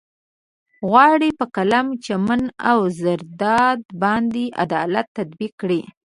[0.91, 5.81] غواړي په قلم، چمن او زرداد باندې عدالت تطبيق کړي.